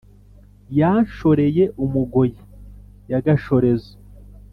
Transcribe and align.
yanshoreye-umugoyi 0.79 2.39
ya 3.11 3.19
gashorezo 3.25 3.91